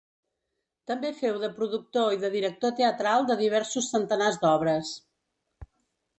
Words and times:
També 0.91 1.11
feu 1.17 1.35
de 1.43 1.49
productor 1.59 2.15
i 2.15 2.19
de 2.23 2.31
director 2.37 2.73
teatral 2.81 3.29
de 3.29 3.37
diversos 3.43 3.93
centenars 3.93 4.43
d'obres. 4.47 4.97